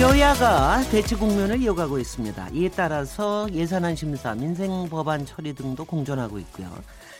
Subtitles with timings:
[0.00, 2.50] 여야가 대치 국면을 이어가고 있습니다.
[2.52, 6.72] 이에 따라서 예산안 심사, 민생 법안 처리 등도 공존하고 있고요.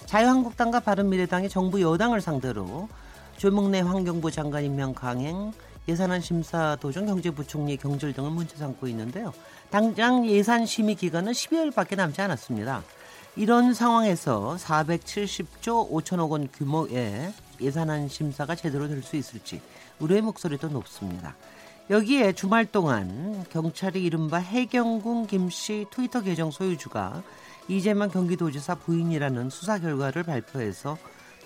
[0.06, 2.88] 자유한국당과 바른미래당이 정부 여당을 상대로
[3.36, 5.52] 조명래 환경부 장관 임명 강행,
[5.88, 9.32] 예산안 심사 도중 경제부총리 경질 등을 문제 삼고 있는데요.
[9.70, 12.84] 당장 예산 심의 기간은 12월밖에 남지 않았습니다.
[13.34, 19.60] 이런 상황에서 470조 5천억 원 규모의 예산안 심사가 제대로 될 수 있을지
[19.98, 21.34] 우려의 목소리도 높습니다.
[21.90, 27.22] 여기에 주말 동안 경찰이 이른바 해경군 김씨 트위터 계정 소유주가
[27.66, 30.98] 이재만 경기도지사 부인이라는 수사 결과를 발표해서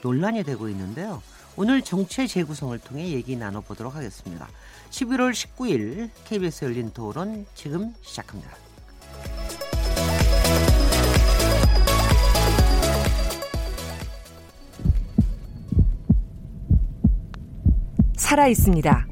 [0.02, 1.22] 논란이 되고 있는데요.
[1.56, 4.48] 오늘 정체 재구성을 통해 얘기 나눠보도록 하겠습니다.
[4.90, 8.50] 11월 19일 KBS 열린 토론 지금 시작합니다.
[18.16, 19.11] 살아 있습니다.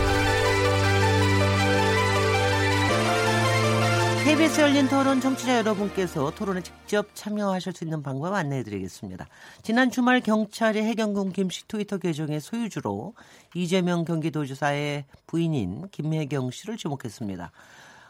[4.41, 9.27] KBS 열린 토론 청취자 여러분께서 토론에 직접 참여하실 수 있는 방법 안내해 드리겠습니다.
[9.61, 13.13] 지난 주말 경찰이 해경군 김씨 트위터 계정의 소유주로
[13.53, 17.51] 이재명 경기도지사의 부인인 김혜경 씨를 지목했습니다.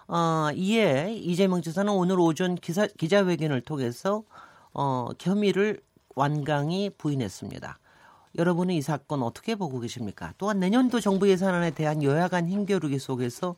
[0.07, 4.23] 어, 이에 이재명 지사는 오늘 오전 기사, 기자회견을 통해서
[4.73, 5.81] 어, 혐의를
[6.15, 7.77] 완강히 부인했습니다.
[8.37, 10.33] 여러분은 이 사건 어떻게 보고 계십니까?
[10.37, 13.57] 또한 내년도 정부 예산안에 대한 여야 간 힘겨루기 속에서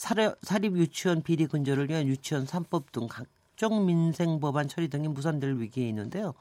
[0.00, 5.86] 사립 유치원 비리 근절을 위한 유치원 3법 등 각종 민생 법안 처리 등이 무산될 위기에
[5.90, 6.32] 있는데요.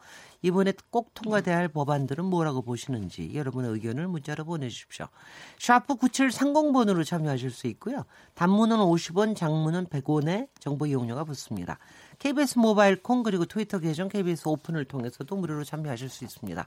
[0.41, 5.07] 이번에 꼭 통과돼야 할 법안들은 뭐라고 보시는지 여러분의 의견을 문자로 보내주십시오.
[5.57, 8.05] 샵 9730번으로 참여하실 수 있고요.
[8.35, 11.79] 단문은 50원, 장문은 100원의 정보 이용료가 붙습니다.
[12.19, 16.65] KBS 모바일 콩 그리고 트위터 계정 KBS 오픈을 통해서도 무료로 참여하실 수 있습니다.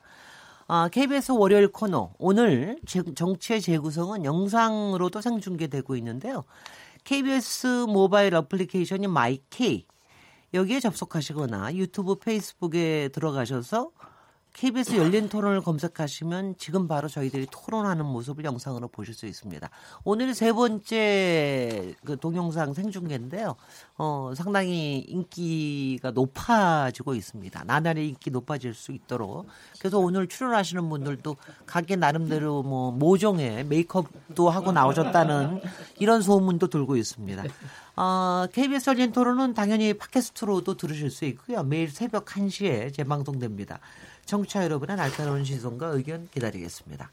[0.68, 2.78] 아, KBS 월요일 코너 오늘
[3.14, 6.44] 정치의 재구성은 영상으로도 생중계되고 있는데요.
[7.04, 9.86] KBS 모바일 어플리케이션인 마이케이.
[10.54, 13.90] 여기에 접속하시거나 유튜브, 페이스북에 들어가셔서
[14.52, 19.68] KBS 열린 토론을 검색하시면 지금 바로 저희들이 토론하는 모습을 영상으로 보실 수 있습니다.
[20.04, 23.56] 오늘 세 번째 그 동영상 생중계인데요.
[23.96, 27.64] 어, 상당히 인기가 높아지고 있습니다.
[27.64, 29.46] 나날이 인기 높아질 수 있도록.
[29.78, 31.36] 그래서 오늘 출연하시는 분들도
[31.66, 35.62] 가게 나름대로 뭐 모종의 메이크업도 하고 나오셨다는
[35.98, 37.44] 이런 소문도 돌고 있습니다.
[37.96, 41.62] 어, KBS 열린 토론은 당연히 팟캐스트로도 들으실 수 있고요.
[41.62, 43.80] 매일 새벽 1시에 재방송됩니다.
[44.26, 47.10] 청취자 여러분의 날카로운 시선과 의견 기다리겠습니다.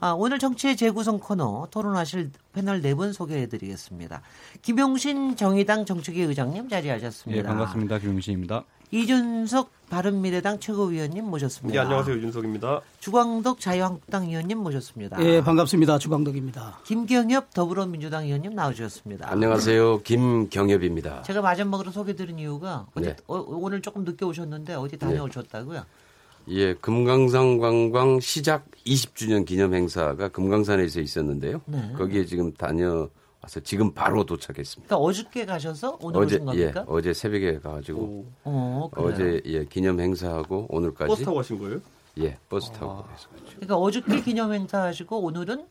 [0.00, 4.20] 아, 오늘 정치의 재구성 코너 토론하실 패널 네 분 소개해드리겠습니다.
[4.62, 7.38] 김용신 정의당 정책위 의장님 자리하셨습니다.
[7.38, 7.98] 예, 반갑습니다.
[7.98, 8.64] 김용신입니다.
[8.90, 11.74] 이준석 바른미래당 최고위원님 모셨습니다.
[11.76, 12.16] 예, 안녕하세요.
[12.16, 12.80] 이준석입니다.
[13.00, 15.24] 주광덕 자유한국당 의원님 모셨습니다.
[15.24, 15.98] 예, 반갑습니다.
[15.98, 16.80] 주광덕입니다.
[16.84, 19.30] 김경엽 더불어민주당 의원님 나오셨습니다.
[19.30, 20.02] 안녕하세요.
[20.02, 21.22] 김경엽입니다.
[21.22, 23.16] 제가 마지막으로 소개드린 이유가 어디, 네.
[23.28, 25.78] 어, 오늘 조금 늦게 오셨는데 어디 다녀오셨다고요?
[25.78, 25.84] 네.
[26.48, 31.60] 예, 금강산 관광 시작 20주년 기념 행사가 금강산에서 있었는데요.
[31.66, 31.92] 네.
[31.96, 34.88] 거기에 지금 다녀와서 지금 바로 도착했습니다.
[34.88, 36.80] 그러니까 어저께 가셔서 오늘 어제, 오신 겁니까?
[36.80, 41.80] 예, 어제 새벽에 가가지고 어, 어제 예 기념 행사하고 오늘까지 버스 타고 가신 거예요?
[42.18, 43.08] 예, 버스 타고 아.
[43.12, 45.64] 해서 그러니까 어저께 기념 행사하시고 오늘은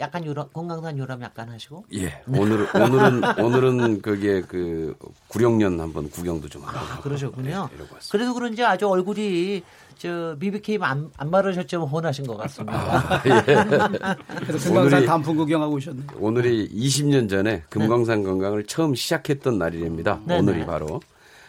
[0.00, 4.96] 약간 유럽 건강산 유럽 약간 하시고 예 오늘 오늘은 오늘은 그게 그
[5.28, 7.68] 구룡년 한번 구경도 좀 하고 아, 그러셨군요.
[7.76, 9.62] 네, 그래도 그런지 아주 얼굴이
[9.98, 12.78] 저 BBK 안, 안 바르셨지만 혼하신 것 같습니다.
[12.78, 13.42] 아, 예.
[14.46, 16.06] 그래서 금강산 단풍 구경하고 오셨네요.
[16.18, 18.28] 오늘이 20년 전에 금강산 네.
[18.28, 20.20] 관광을 처음 시작했던 날입니다.
[20.24, 20.66] 네, 오늘이 네.
[20.66, 21.00] 바로.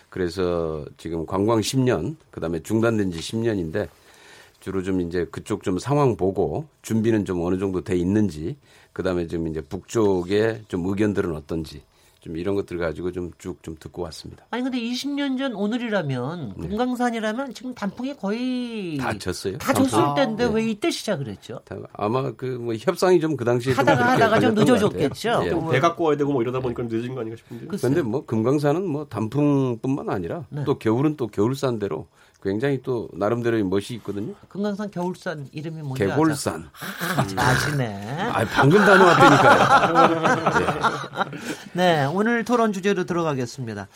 [0.09, 3.88] 그래서 지금 관광 10년, 그다음에 중단된 지 10년인데
[4.59, 8.57] 주로 좀 이제 그쪽 좀 상황 보고 준비는 좀 어느 정도 돼 있는지
[8.94, 11.81] 그다음에 좀 이제 북쪽에 좀 의견들은 어떤지
[12.19, 14.45] 좀 이런 것들 가지고 좀쭉좀 듣고 왔습니다.
[14.51, 16.67] 아니 근데 20년 전 오늘이라면 네.
[16.67, 19.57] 금강산이라면 지금 단풍이 거의 다 졌어요.
[19.57, 19.88] 다 단풍.
[19.89, 20.53] 졌을 때인데 네.
[20.53, 21.61] 왜 이때 시작을 했죠?
[21.63, 25.41] 다- 아마 그 뭐 협상이 좀 그 당시에 좀 하다가 그렇게 하다가 좀 늦어졌겠죠?
[25.45, 25.50] 예.
[25.51, 27.67] 또배 갖고 와야 되고 뭐 이러다 보니까 늦은 거 아닌가 싶은데.
[27.77, 30.65] 근데 뭐 금강산은 뭐 단풍뿐만 아니라 네.
[30.65, 32.07] 또 겨울은 또 겨울산대로
[32.41, 34.33] 굉장히 또 나름대로의 멋이 있거든요.
[34.47, 36.09] 금강산 겨울산 이름이 아세요?
[36.09, 36.69] 개골산.
[37.38, 38.30] 아, 아시네.
[38.31, 40.39] 아, 방금 다녀왔다니까요.
[41.74, 43.88] 네, 오늘 토론 주제로 들어가겠습니다.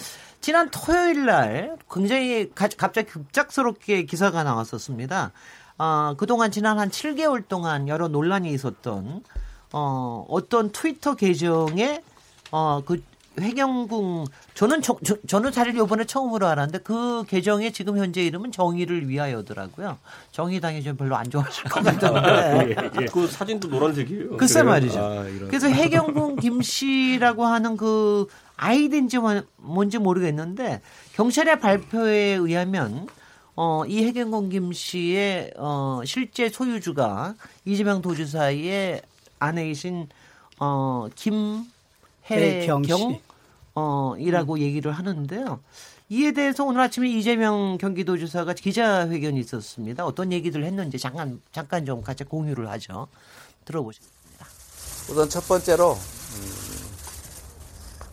[0.42, 5.31] 지난 토요일 날 굉장히 가- 갑자기 급작스럽게 기사가 나왔었습니다.
[5.78, 9.24] 어, 그동안 지난 한 7개월 동안 여러 논란이 있었던
[9.72, 12.04] 어, 어떤 트위터 계정에
[12.51, 13.01] 어, 그
[13.39, 14.97] 회경궁 저는 저,
[15.27, 19.97] 저, 는 사실 이번에 처음으로 알았는데 그 계정의 지금 현재 이름은 정의를 위하여더라고요.
[20.31, 22.75] 정의당이 좀 별로 안 좋아하실 것 같던데.
[22.77, 23.06] 예, 예.
[23.06, 24.38] 그 사진도 노란색이에요.
[24.38, 24.69] 글쎄 그래요?
[24.71, 25.00] 말이죠.
[25.00, 25.24] 아.
[25.47, 28.27] 그래서 해경궁 김 씨라고 하는 그
[28.57, 30.81] 아이디인지 뭐- 뭔지 모르겠는데
[31.13, 33.07] 경찰의 발표에 의하면
[33.56, 39.01] 어, 이 해경궁 김 씨의 어, 실제 소유주가 이재명 도지사의
[39.39, 40.07] 아내이신
[40.59, 41.07] 어,
[42.25, 43.22] 해경 김혜경 씨.
[43.75, 45.60] 어, 이라고 얘기를 하는데요.
[46.10, 50.06] 이에 대해서 오늘 아침에 이재명 경기도지사가 기자회견이 있었습니다.
[50.06, 53.08] 어떤 얘기들 했는지 잠깐 잠깐 좀 같이 공유를 하죠.
[53.66, 54.06] 들어보시죠.
[55.10, 56.94] 우선 첫 번째로 음,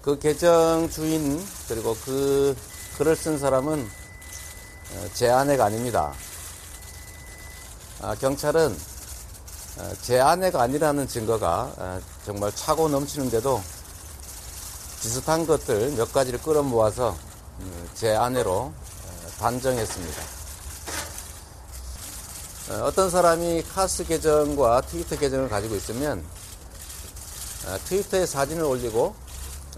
[0.03, 2.57] 그 계정 주인 그리고 그
[2.99, 6.12] 글을 쓴 사람은 어, 제 아내가 아닙니다.
[8.03, 13.61] 아, 경찰은 어, 제 아내가 아니라는 증거가 어, 정말 차고 넘치는데도
[15.00, 17.17] 비슷한 것들 몇 가지를 끌어모아서
[17.61, 18.75] 음, 제 아내로 어,
[19.38, 20.23] 단정했습니다.
[22.70, 26.23] 어, 어떤 사람이 카스 계정과 트위터 계정을 가지고 있으면
[27.67, 29.14] 어, 트위터에 사진을 올리고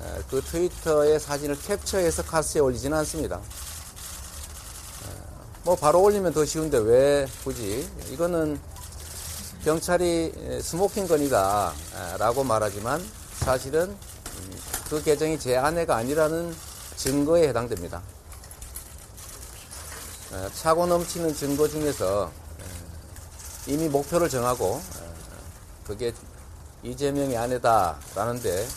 [0.00, 3.36] 어, 그 트위터의 사진을 캡처해서 카스에 올리지는 않습니다.
[3.36, 3.42] 어,
[5.62, 8.60] 뭐 바로 올리면 더 쉬운데 왜 굳이 이거는
[9.64, 13.00] 경찰이 에, smoking gun이다 에, 라고 말하지만
[13.38, 14.21] 사실은 음,
[14.92, 16.54] 그 계정이 제 아내가 아니라는
[16.96, 18.02] 증거에 해당됩니다.
[20.34, 22.30] 에, 차고 넘치는 증거 중에서
[22.60, 26.12] 에, 이미 목표를 정하고 에, 그게
[26.82, 28.68] 이재명의 아내다라는데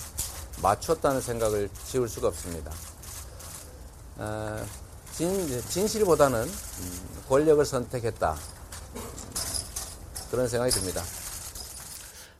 [0.62, 2.71] 맞췄다는 생각을 지울 수가 없습니다.
[4.15, 4.65] 어,
[5.11, 8.38] 진, 진실보다는 음, 권력을 선택했다.
[10.31, 11.03] 그런 생각이 듭니다.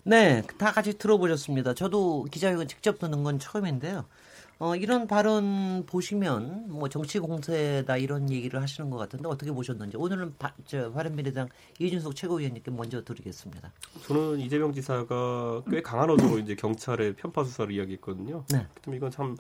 [0.08, 1.74] 네, 다 같이 들어보셨습니다.
[1.74, 4.06] 저도 기자회견 직접 듣는 건 처음인데요.
[4.60, 10.36] 어, 이런 발언 보시면 뭐 정치 공세다 이런 얘기를 하시는 것 같은데 어떻게 보셨는지 오늘은
[10.38, 11.50] 바, 저 바른미래당
[11.80, 13.72] 이준석 최고위원님께 먼저 드리겠습니다.
[14.08, 18.46] 저는 이재명 지사가 꽤 강한 언어로 이제 경찰의 편파 수사를 이야기했거든요.
[18.52, 18.68] 네.
[18.84, 19.36] 그럼 이건 참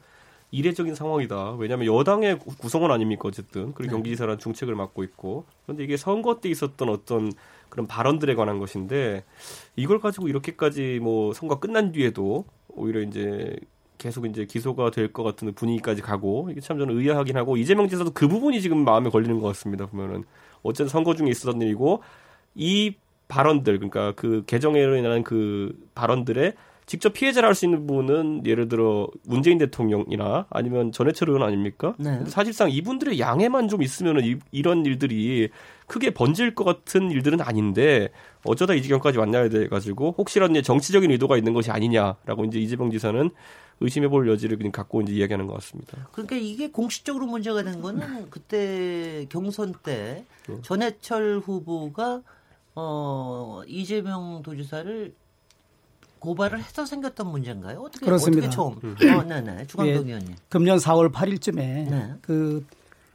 [0.55, 1.53] 이례적인 상황이다.
[1.53, 3.97] 왜냐하면 여당의 구- 구성원 아닙니까 어쨌든 그리고 네.
[3.97, 7.31] 경기지사라는 중책을 맡고 있고 그런데 이게 선거 때 있었던 어떤
[7.69, 9.23] 그런 발언들에 관한 것인데
[9.75, 13.55] 이걸 가지고 이렇게까지 뭐 선거 끝난 뒤에도 오히려 이제
[13.97, 18.11] 계속 이제 기소가 될 것 같은 분위기까지 가고 이게 참 저는 의아하긴 하고 이재명 지사도
[18.11, 20.23] 그 부분이 지금 마음에 걸리는 것 같습니다 보면은
[20.63, 22.01] 어쨌든 선거 중에 있었던 일이고
[22.55, 22.95] 이
[23.27, 26.53] 발언들 그러니까 그 개정으로 인한 그 발언들에
[26.85, 31.95] 직접 피해자를 할 수 있는 부분은 예를 들어 문재인 대통령이나 아니면 전해철 의원 아닙니까?
[31.97, 32.23] 네.
[32.27, 35.49] 사실상 이분들의 양해만 좀 있으면 은 이, 이런 일들이
[35.87, 38.09] 크게 번질 것 같은 일들은 아닌데
[38.43, 43.29] 어쩌다 이 지경까지 왔냐에 대해 가지고 혹시라도 정치적인 의도가 있는 것이 아니냐라고 이제 이재명 지사는
[43.79, 46.07] 의심해 볼 여지를 그냥 갖고 이제 이야기하는 것 같습니다.
[46.11, 50.57] 그러니까 이게 공식적으로 문제가 된 거는 그때 경선 때 네.
[50.61, 52.21] 전해철 후보가
[52.75, 55.13] 어, 이재명 도지사를
[56.19, 57.79] 고발을 해서 생겼던 문제인가요?
[57.81, 58.47] 어떻게 그렇습니다.
[58.47, 58.79] 어떻게 처음?
[58.83, 59.17] 음.
[59.19, 59.67] 어, 네네.
[59.67, 60.07] 주광덕 예.
[60.07, 60.35] 의원님.
[60.49, 62.13] 금년 4월 8일쯤에 네.
[62.21, 62.65] 그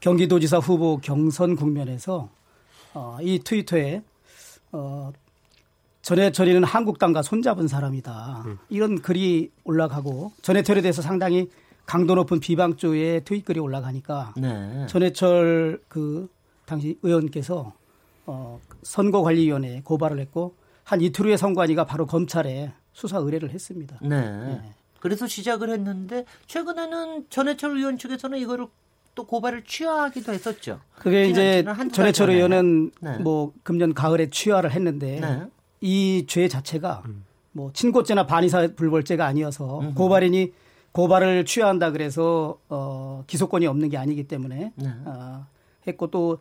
[0.00, 2.28] 경기도지사 후보 경선 국면에서
[2.94, 4.02] 어, 이 트위터에
[4.72, 5.12] 어,
[6.02, 8.44] 전해철이는 한국당과 손잡은 사람이다.
[8.68, 11.50] 이런 글이 올라가고 전해철에 대해서 상당히
[11.84, 14.86] 강도 높은 비방조의 트윗 글이 올라가니까 네.
[14.88, 16.28] 전해철 그
[16.64, 17.72] 당시 의원께서
[18.26, 20.54] 어, 선거관리위원회에 고발을 했고
[20.84, 23.98] 한 이틀 후에 선관위가 바로 검찰에 수사 의뢰를 했습니다.
[24.02, 24.60] 네.
[25.00, 28.66] 그래서 시작을 했는데 최근에는 전해철 의원 측에서는 이거를
[29.14, 30.80] 또 고발을 취하기도 했었죠.
[30.96, 32.30] 그게 이제 전해철.
[32.30, 33.18] 의원은 네.
[33.18, 35.44] 뭐 금년 가을에 취하를 했는데 네.
[35.80, 37.02] 이죄 자체가
[37.52, 39.94] 뭐 친고죄나 반의사 불벌죄가 아니어서 음흠.
[39.94, 40.52] 고발인이
[40.92, 44.88] 고발을 취하한다 그래서 어 기소권이 없는 게 아니기 때문에 네.
[45.06, 45.46] 아,
[45.86, 46.38] 했고 또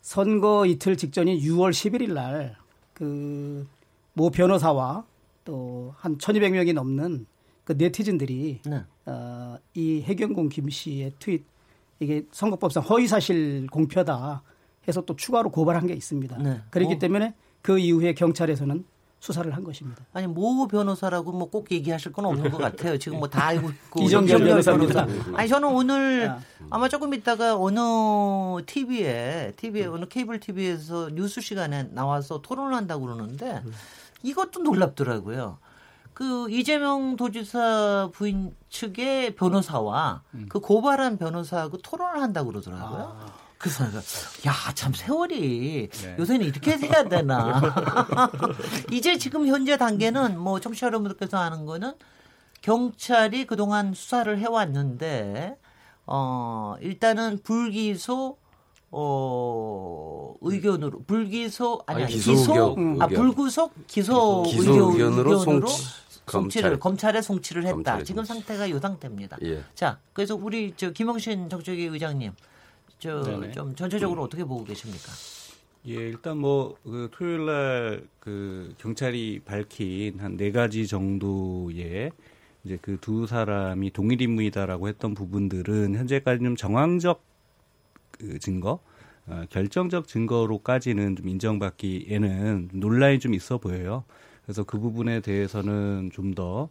[0.00, 2.56] 선거 이틀 직전인 6월 11일 날
[2.94, 3.66] 그
[4.14, 5.04] 모 변호사와
[5.46, 7.24] 또 한 1200명이 넘는
[7.64, 8.84] 그 네티즌들이 네.
[9.06, 11.44] 어, 이 해경군 김 씨의 트윗
[12.00, 14.42] 이게 선거법상 허위사실 공표다
[14.86, 16.36] 해서 또 추가로 고발한 게 있습니다.
[16.38, 16.60] 네.
[16.70, 16.98] 그렇기 어.
[16.98, 18.84] 때문에 그 이후에 경찰에서는
[19.18, 20.04] 수사를 한 것입니다.
[20.12, 22.96] 아니 모 변호사라고 뭐 꼭 얘기하실 건 없는 것 같아요.
[22.98, 25.06] 지금 뭐 다 알고 있고 이정열 이정열 변호사입니다.
[25.34, 26.38] 아니 저는 오늘 아.
[26.70, 27.80] 아마 조금 있다가 어느
[28.66, 33.62] TV에 TV에 어느 케이블 TV에서 뉴스 시간에 나와서 토론을 한다고 그러는데
[34.22, 35.58] 이것도 놀랍더라고요.
[36.12, 43.20] 그 이재명 도지사 부인 측의 변호사와 그 고발한 변호사하고 토론을 한다고 그러더라고요.
[43.58, 44.00] 그래서 내가
[44.46, 47.60] 야참 세월이 요새는 이렇게 해야 되나
[48.92, 51.94] 이제 지금 현재 단계는 뭐 청취자 여러분들께서 아는 거는
[52.62, 55.58] 경찰이 그동안 수사를 해왔는데
[56.06, 58.38] 어 일단은 불기소
[58.90, 63.06] 어 의견으로 불기소 아니 아니 기소 기소 의견, 아.
[63.08, 65.82] 불구속 기소, 기소 의견, 의견으로 의견으로 송치,
[66.26, 66.80] 송치를 검찰.
[66.80, 67.74] 검찰에 송치를 했다.
[67.74, 68.46] 검찰에 지금 송치.
[68.46, 69.38] 상태가 이 상태입니다.
[69.42, 69.62] 예.
[69.74, 72.32] 자, 그래서 우리 저 김영신 정책위 의장님,
[72.98, 73.22] 저.
[73.52, 75.12] 좀 전체적으로 어떻게 보고 계십니까?
[75.88, 82.10] 예, 일단 뭐, 그, 토요일 날, 그, 경찰이 밝힌 한 네 가지 정도의
[82.64, 87.22] 이제 그 두 사람이 동일 인물이다라고 했던 부분들은 현재까지 좀 정황적
[88.18, 88.80] 그 증거,
[89.26, 94.04] 어, 결정적 증거로까지는 좀 인정받기에는 논란이 좀 있어 보여요.
[94.44, 96.68] 그래서 그 부분에 대해서는 좀 더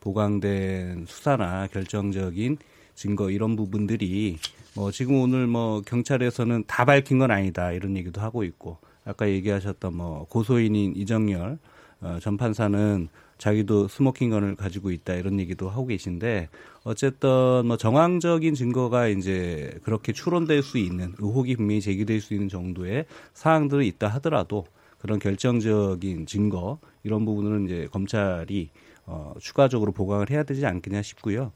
[0.00, 2.58] 보강된 수사나 결정적인
[2.94, 4.38] 증거 이런 부분들이
[4.74, 9.96] 뭐 지금 오늘 뭐 경찰에서는 다 밝힌 건 아니다 이런 얘기도 하고 있고 아까 얘기하셨던
[9.96, 11.58] 뭐 고소인인 이정열
[12.00, 16.48] 어, 전 판사는 자기도 스모킹건을 가지고 있다 이런 얘기도 하고 계신데
[16.84, 23.06] 어쨌든 뭐 정황적인 증거가 이제 그렇게 추론될 수 있는 의혹이 분명히 제기될 수 있는 정도의
[23.34, 24.66] 사항들이 있다 하더라도
[24.98, 28.70] 그런 결정적인 증거 이런 부분은 이제 검찰이
[29.10, 31.52] 어, 추가적으로 보강을 해야 되지 않겠냐 싶고요.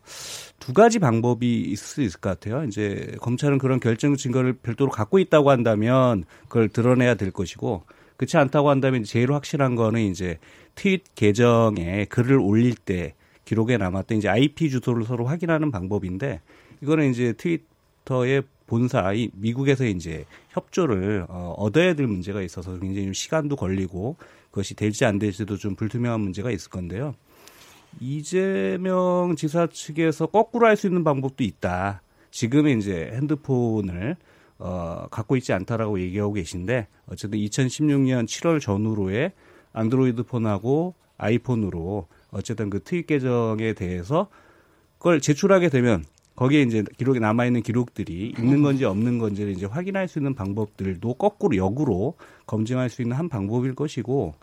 [0.58, 2.64] 두 가지 방법이 있을 수 있을 것 같아요.
[2.64, 7.84] 이제 검찰은 그런 결정 증거를 별도로 갖고 있다고 한다면 그걸 드러내야 될 것이고
[8.22, 10.38] 그렇지 않다고 한다면 제일 확실한 거는 이제
[10.76, 13.14] 트윗 계정에 글을 올릴 때
[13.44, 16.40] 기록에 남았던 이제 IP 주소를 서로 확인하는 방법인데
[16.82, 23.12] 이거는 이제 트위터의 본사 이 미국에서 이제 협조를 어, 얻어야 될 문제가 있어서 굉장히 좀
[23.12, 24.16] 시간도 걸리고
[24.52, 27.16] 그것이 될지 안 될지도 좀 불투명한 문제가 있을 건데요.
[27.98, 32.02] 이재명 지사 측에서 거꾸로 할 수 있는 방법도 있다.
[32.30, 34.16] 지금은 이제 핸드폰을
[34.64, 39.32] 어, 갖고 있지 않다라고 얘기하고 계신데 어쨌든 2016년 7월 전후로의
[39.72, 44.28] 안드로이드 폰하고 아이폰으로 어쨌든 그 트윗 계정에 대해서
[44.98, 46.04] 그걸 제출하게 되면
[46.36, 51.14] 거기에 이제 기록에 남아 있는 기록들이 있는 건지 없는 건지를 이제 확인할 수 있는 방법들도
[51.14, 52.14] 거꾸로 역으로
[52.46, 54.34] 검증할 수 있는 한 방법일 것이고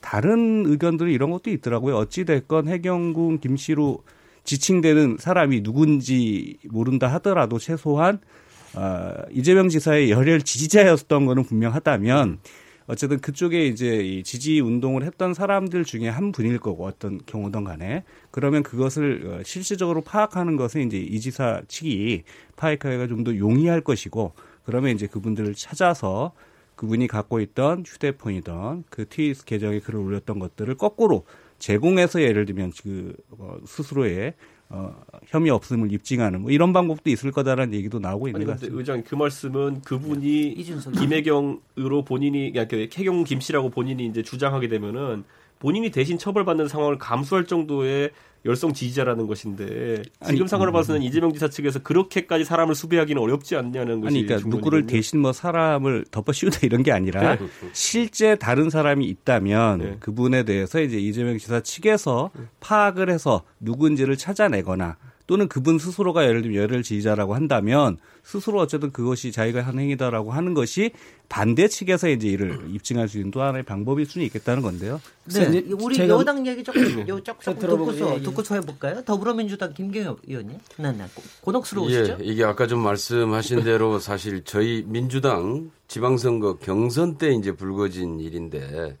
[0.00, 1.96] 다른 의견들이 이런 것도 있더라고요.
[1.96, 4.02] 어찌 됐건 해경군 김씨로
[4.44, 8.20] 지칭되는 사람이 누군지 모른다 하더라도 최소한
[8.76, 12.38] 어, 이재명 지사의 열혈 지지자였던 거는 분명하다면
[12.88, 18.04] 어쨌든 그쪽에 이제 이 지지 운동을 했던 사람들 중에 한 분일 거고 어떤 경우든 간에.
[18.30, 22.22] 그러면 그것을 어, 실질적으로 파악하는 것은 이제 이 지사 측이
[22.56, 26.32] 파악하기가 좀 더 용이할 것이고 그러면 이제 그분들을 찾아서
[26.76, 31.24] 그분이 갖고 있던 휴대폰이던 그 트윗 계정에 글을 올렸던 것들을 거꾸로
[31.58, 34.34] 제공해서 예를 들면 그 어, 스스로의
[34.68, 34.94] 어,
[35.26, 38.76] 혐의 없음을 입증하는 뭐 이런 방법도 있을 거다라는 얘기도 나오고 있는 같습니다.
[38.76, 45.24] 의장 그 말씀은 그분이 이준석 김혜경으로 본인이 그러니까 해경 김 씨라고 본인이 이제 주장하게 되면은
[45.58, 48.10] 본인이 대신 처벌받는 상황을 감수할 정도의
[48.46, 54.00] 열성 지지자라는 것인데 지금 아니, 상황을 봐서는 이재명 지사 측에서 그렇게까지 사람을 수배하기는 어렵지 않냐는
[54.00, 54.48] 것이 아니, 그러니까.
[54.48, 57.46] 누구를 대신 뭐 사람을 덮어씌우다 이런 게 아니라 네.
[57.72, 59.96] 실제 다른 사람이 있다면 네.
[60.00, 66.62] 그분에 대해서 이제 이재명 지사 측에서 파악을 해서 누군지를 찾아내거나 또는 그분 스스로가 예를 들면
[66.62, 70.92] 열혈 지지자라고 한다면 스스로 어쨌든 그것이 자기가 한 행위다라고 하는 것이
[71.28, 75.00] 반대 측에서 이제 이를 입증할 수 있는 또 하나의 방법일 수는 있겠다는 건데요.
[75.24, 78.22] 네, 이제 우리 제가- 여당 얘기 조금 요 조금 듣고서 예.
[78.22, 79.02] 듣고서 해볼까요?
[79.04, 82.18] 더불어민주당 김경엽 의원님, 네, 네, 고- 고독스러우시죠?
[82.20, 88.96] 예, 이게 아까 좀 말씀하신 대로 사실 저희 민주당 지방선거 경선 때 이제 불거진 일인데,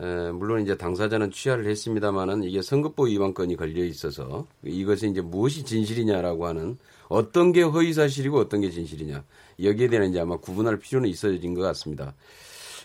[0.00, 6.46] 에, 물론 이제 당사자는 취하를 했습니다만은 이게 선거법 위반건이 걸려 있어서 이것이 이제 무엇이 진실이냐라고
[6.46, 9.22] 하는 어떤 게 허위 사실이고 어떤 게 진실이냐
[9.62, 12.14] 여기에 대한 이제 아마 구분할 필요는 있어진 것 같습니다.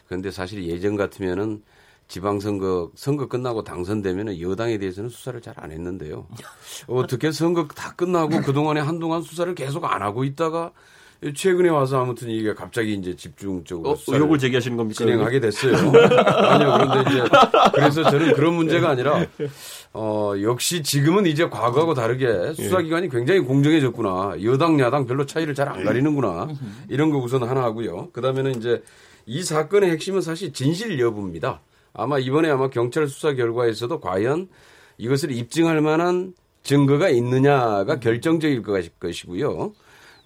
[0.08, 1.64] 그런데 사실 예전 같으면은
[2.08, 6.28] 지방선거 선거 끝나고 당선되면은 여당에 대해서는 수사를 잘 안 했는데요.
[6.88, 10.72] 어떻게 선거 다 끝나고 그 동안에 한동안 수사를 계속 안 하고 있다가
[11.36, 14.98] 최근에 와서 아무튼 이게 갑자기 이제 집중적으로 어, 의혹을 제기하시는 겁니까?
[15.00, 15.74] 진행하게 됐어요.
[16.16, 16.78] 아니요.
[16.78, 17.24] 그런데 이제
[17.74, 19.26] 그래서 저는 그런 문제가 아니라
[19.92, 24.36] 어, 역시 지금은 이제 과거하고 다르게 수사기관이 굉장히 공정해졌구나.
[24.44, 26.48] 여당, 야당 별로 차이를 잘 안 가리는구나.
[26.90, 28.10] 이런 거 우선 하나 하고요.
[28.14, 28.82] 그 다음에는 이제
[29.26, 31.60] 이 사건의 핵심은 사실 진실 여부입니다.
[31.94, 34.48] 아마 이번에 아마 경찰 수사 결과에서도 과연
[34.98, 36.34] 이것을 입증할 만한
[36.64, 38.64] 증거가 있느냐가 결정적일
[39.00, 39.74] 것이고요.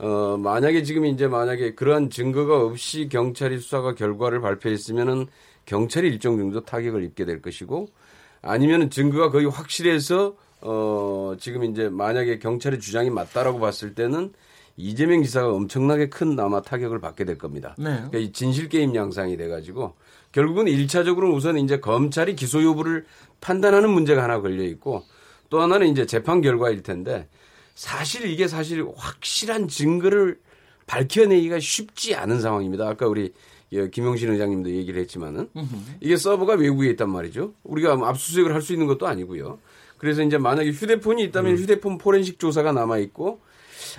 [0.03, 5.27] 어, 만약에 지금 이제 만약에 그러한 증거가 없이 경찰이 수사가 결과를 발표했으면은
[5.65, 7.87] 경찰이 일정 정도 타격을 입게 될 것이고
[8.41, 14.33] 아니면은 증거가 거의 확실해서 어, 지금 이제 만약에 경찰의 주장이 맞다라고 봤을 때는
[14.75, 17.73] 이재명 지사가 엄청나게 큰 아마 타격을 받게 될 겁니다.
[17.77, 17.91] 네.
[17.95, 19.93] 그러니까 이 진실 게임 양상이 돼가지고
[20.33, 23.05] 결국은 일차적으로는 우선 이제 검찰이 기소 여부를
[23.39, 25.03] 판단하는 문제가 하나 걸려 있고
[25.49, 27.29] 또 하나는 이제 재판 결과일 텐데
[27.75, 30.39] 사실 이게 사실 확실한 증거를
[30.85, 32.87] 밝혀내기가 쉽지 않은 상황입니다.
[32.87, 33.33] 아까 우리
[33.71, 35.49] 예, 김용신 의장님도 얘기를 했지만은
[35.99, 37.53] 이게 서버가 외국에 있단 말이죠.
[37.63, 39.59] 우리가 뭐 압수수색을 할 수 있는 것도 아니고요.
[39.97, 43.39] 그래서 이제 만약에 휴대폰이 있다면 휴대폰 포렌식 조사가 남아 있고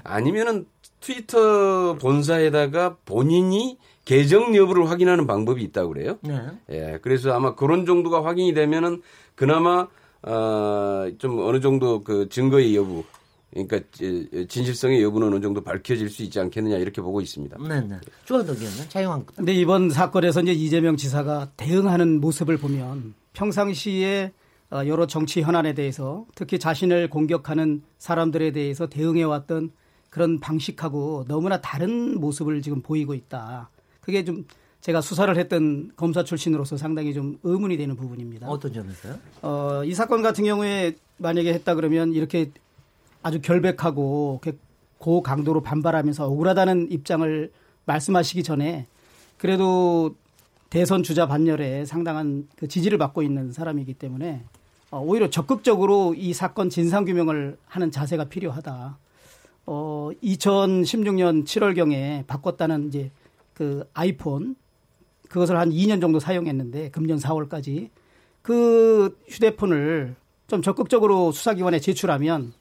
[0.05, 0.67] 아니면은
[1.01, 6.19] 트위터 본사에다가 본인이 계정 여부를 확인하는 방법이 있다고 그래요.
[6.21, 6.41] 네.
[6.71, 9.03] 예, 그래서 아마 그런 정도가 확인이 되면은
[9.35, 9.89] 그나마
[10.23, 13.05] 어, 좀 어느 정도 그 증거의 여부,
[13.55, 17.57] 그러니까 지- 진실성의 여부는 어느 정도 밝혀질 수 있지 않겠느냐 이렇게 보고 있습니다.
[17.59, 18.01] 네네.
[18.25, 19.37] 조한덕 의원은 자유한국당.
[19.45, 24.33] 근데 이번 사건에서 이제 이재명 지사가 대응하는 모습을 보면 평상시에
[24.71, 29.71] 어, 여러 정치 현안에 대해서 특히 자신을 공격하는 사람들에 대해서 대응해왔던
[30.11, 33.71] 그런 방식하고 너무나 다른 모습을 지금 보이고 있다.
[34.01, 34.45] 그게 좀
[34.81, 38.49] 제가 수사를 했던 검사 출신으로서 상당히 좀 의문이 되는 부분입니다.
[38.49, 39.19] 어떤 점에서요?
[39.43, 42.51] 어, 이 사건 같은 경우에 만약에 했다 그러면 이렇게
[43.25, 44.41] 아주 결백하고
[44.99, 47.51] 고강도로 반발하면서 억울하다는 입장을
[47.87, 48.87] 말씀하시기 전에
[49.39, 50.15] 그래도
[50.69, 54.45] 대선 주자 반열에 상당한 그 지지를 받고 있는 사람이기 때문에
[54.91, 58.99] 어, 오히려 적극적으로 이 사건 진상 규명을 하는 자세가 필요하다.
[59.67, 63.11] 어, 2016년 7월경에 바꿨다는 이제
[63.55, 64.55] 그 아이폰
[65.31, 67.89] 그것을 한 2년 정도 사용했는데 금년 4월까지
[68.43, 70.15] 그 휴대폰을
[70.47, 72.53] 좀 적극적으로 수사기관에 제출하면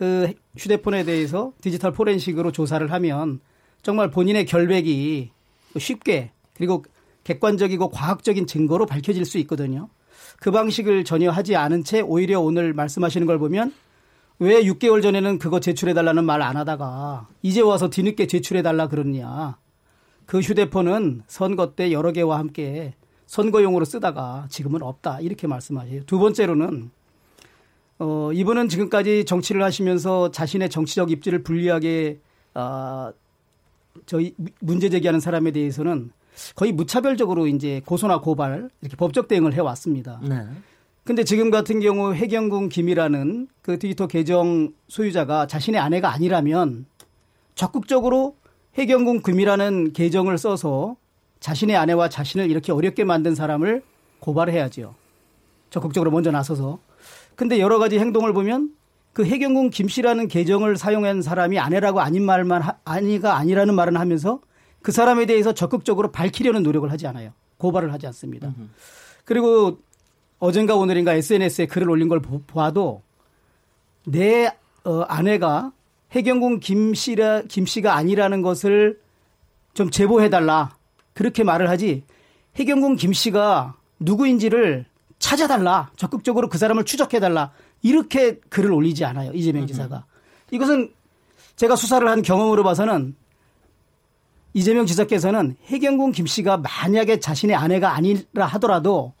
[0.00, 3.38] 그 휴대폰에 대해서 디지털 포렌식으로 조사를 하면
[3.82, 5.30] 정말 본인의 결백이
[5.76, 6.86] 쉽게 그리고
[7.24, 9.90] 객관적이고 과학적인 증거로 밝혀질 수 있거든요.
[10.38, 13.74] 그 방식을 전혀 하지 않은 채 오히려 오늘 말씀하시는 걸 보면
[14.38, 19.58] 왜 6개월 전에는 그거 제출해달라는 말 안 하다가 이제 와서 뒤늦게 제출해달라 그러느냐.
[20.24, 22.94] 그 휴대폰은 선거 때 여러 개와 함께
[23.26, 25.20] 선거용으로 쓰다가 지금은 없다.
[25.20, 26.04] 이렇게 말씀하세요.
[26.06, 26.90] 두 번째로는
[28.00, 32.18] 어, 이분은 지금까지 정치를 하시면서 자신의 정치적 입지를 불리하게
[32.54, 33.12] 아,
[34.06, 36.10] 저희 문제 제기하는 사람에 대해서는
[36.54, 40.18] 거의 무차별적으로 이제 고소나 고발 이렇게 법적 대응을 해 왔습니다.
[40.26, 40.46] 네.
[41.04, 46.86] 근데 지금 같은 경우 해경군 김이라는 그 트위터 계정 소유자가 자신의 아내가 아니라면
[47.54, 48.36] 적극적으로
[48.78, 50.96] 해경군 금이라는 계정을 써서
[51.40, 53.82] 자신의 아내와 자신을 이렇게 어렵게 만든 사람을
[54.20, 54.94] 고발해야죠.
[55.68, 56.78] 적극적으로 먼저 나서서.
[57.40, 58.74] 근데 여러 가지 행동을 보면
[59.14, 64.42] 그 해경군 김 씨라는 계정을 사용한 사람이 아내라고 아닌 말만 하- 아니가 아니라는 말은 하면서
[64.82, 67.32] 그 사람에 대해서 적극적으로 밝히려는 노력을 하지 않아요.
[67.56, 68.52] 고발을 하지 않습니다.
[69.24, 69.78] 그리고
[70.38, 73.00] 어젠가 오늘인가 SNS에 글을 올린 걸 보- 봐도
[74.04, 74.52] 내
[74.84, 75.72] 어, 아내가
[76.12, 79.00] 해경군 김 씨라 김 씨가 아니라는 것을
[79.72, 80.76] 좀 제보해 달라
[81.14, 82.02] 그렇게 말을 하지
[82.56, 84.84] 해경군 김 씨가 누구인지를
[85.20, 85.92] 찾아달라.
[85.96, 87.52] 적극적으로 그 사람을 추적해달라.
[87.82, 90.04] 이렇게 글을 올리지 않아요 이재명 지사가.
[90.50, 90.92] 이것은
[91.54, 93.14] 제가 수사를 한 경험으로 봐서는
[94.52, 99.12] 이재명 지사께서는 해경군 김 씨가 만약에 자신의 아내가 아니라 하더라도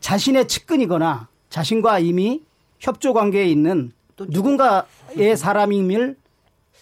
[0.00, 2.42] 자신의 측근이거나 자신과 이미
[2.80, 6.16] 협조 관계에 있는 누군가의 사람임을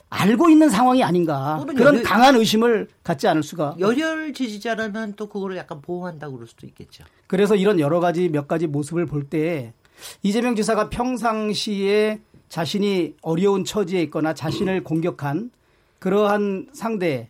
[0.09, 5.56] 알고 있는 상황이 아닌가 그런 여기- 강한 의심을 갖지 않을 수가 열혈 지지자라면 또 그거를
[5.56, 7.04] 약간 보호한다고 그럴 수도 있겠죠.
[7.26, 9.72] 그래서 이런 여러 가지 몇 가지 모습을 볼 때
[10.22, 15.50] 이재명 지사가 평상시에 자신이 어려운 처지에 있거나 자신을 공격한
[15.98, 17.26] 그러한 상대에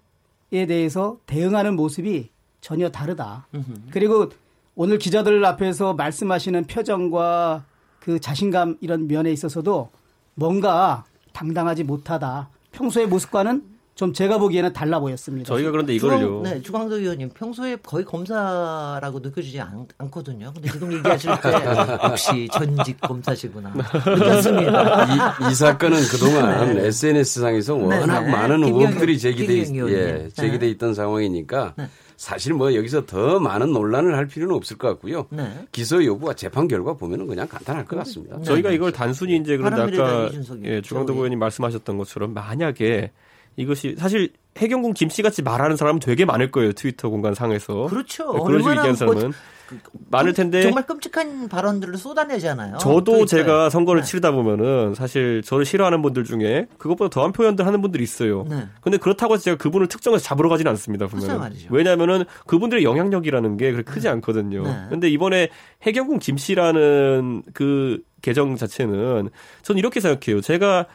[0.51, 2.29] 대해서 대응하는 모습이
[2.61, 3.47] 전혀 다르다.
[3.91, 4.31] 그리고
[4.75, 7.65] 오늘 기자들 앞에서 말씀하시는 표정과
[8.01, 9.89] 그 자신감 이런 면에 있어서도
[10.35, 12.51] 뭔가 당당하지 못하다.
[12.77, 13.63] 평소의 모습과는
[13.95, 15.49] 좀 제가 보기에는 달라 보였습니다.
[15.49, 16.19] 저희가 그런데 이걸요.
[16.19, 20.53] 주광, 네, 주광덕 의원님 평소에 거의 검사라고 느껴지지 않, 않거든요.
[20.53, 21.49] 근데 지금 얘기하실 때
[22.05, 23.73] 역시 전직 검사시구나.
[23.73, 25.05] 느꼈습니다.
[25.07, 26.87] 이, 이 사건은 그동안 네.
[26.89, 31.89] SNS상에서 워낙 네, 많은 의혹들이 제기돼, 있, 예, 제기돼 있던 상황이니까 네.
[32.17, 35.27] 사실 뭐 여기서 더 많은 논란을 할 필요는 없을 것 같고요.
[35.31, 35.67] 네.
[35.71, 38.39] 기소 여부와 재판 결과 보면은 그냥 간단할 것 같습니다.
[38.39, 38.43] 네.
[38.43, 40.31] 저희가 이걸 단순히 이제 그런데 아까
[40.65, 43.13] 예, 주광덕 의원님 말씀하셨던 것처럼 만약에
[43.57, 47.87] 이것이 사실 해경군 김 씨 같이 말하는 사람은 되게 많을 거예요 트위터 공간 상에서.
[47.87, 48.33] 그렇죠.
[48.33, 49.33] 네, 그런 식으로 얘기하는 사람은.
[49.67, 52.79] 그, 많을 텐데 정말 끔찍한 발언들을 쏟아내잖아요.
[52.79, 53.27] 저도 트위터에.
[53.27, 54.07] 제가 선거를 네.
[54.07, 58.45] 치르다 보면은 사실 저를 싫어하는 분들 중에 그것보다 더한 표현들 하는 분들이 있어요.
[58.49, 58.69] 네.
[58.81, 61.09] 근데 그렇다고 해서 제가 그분을 특정해서 잡으러 가지는 않습니다.
[61.09, 64.11] 보면 왜냐하면은 그분들의 영향력이라는 게 그렇게 크지 네.
[64.11, 64.63] 않거든요.
[64.63, 64.87] 네.
[64.89, 65.49] 근데 이번에
[65.83, 69.31] 해경군 김 씨라는 그 계정 자체는
[69.63, 70.43] 저는 이렇게 생각해요.
[70.43, 70.87] 제가